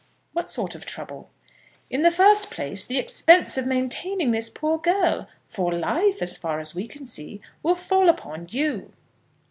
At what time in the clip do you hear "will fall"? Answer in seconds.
7.61-8.09